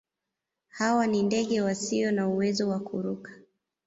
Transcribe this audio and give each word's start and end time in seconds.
Hawa 0.69 1.07
ni 1.07 1.23
ndege 1.23 1.61
wasio 1.61 2.11
na 2.11 2.27
uwezo 2.27 2.69
wa 2.69 2.79
kuruka. 2.79 3.31